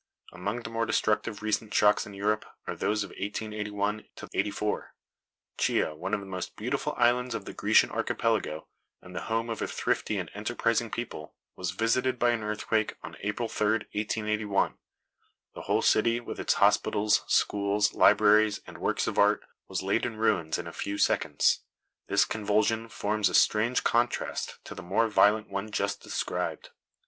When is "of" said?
3.03-3.11, 6.15-6.19, 7.35-7.45, 9.47-9.61, 19.05-19.19